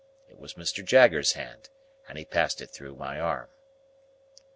It 0.27 0.39
was 0.39 0.55
Mr. 0.55 0.83
Jaggers's 0.83 1.33
hand, 1.33 1.69
and 2.07 2.17
he 2.17 2.25
passed 2.25 2.59
it 2.59 2.71
through 2.71 2.95
my 2.95 3.19
arm. 3.19 3.49